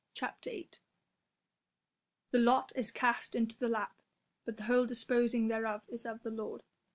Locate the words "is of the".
5.89-6.31